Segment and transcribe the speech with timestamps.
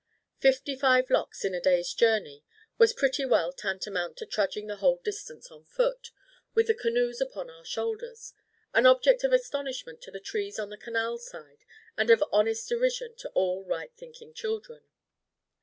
[0.39, 2.43] Fifty five locks in a day's journey
[2.79, 6.09] was pretty well tantamount to trudging the whole distance on foot,
[6.55, 8.33] with the canoes upon our shoulders,
[8.73, 11.65] an object of astonishment to the trees on the canal side,
[11.97, 14.81] and of honest derision to all right thinking children.